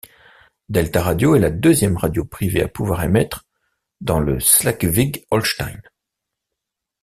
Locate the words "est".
1.35-1.39